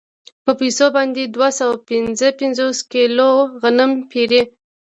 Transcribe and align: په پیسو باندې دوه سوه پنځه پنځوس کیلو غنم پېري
په 0.43 0.51
پیسو 0.59 0.85
باندې 0.95 1.21
دوه 1.35 1.49
سوه 1.59 1.75
پنځه 1.89 2.27
پنځوس 2.39 2.77
کیلو 2.91 3.29
غنم 3.61 3.91
پېري 4.11 4.41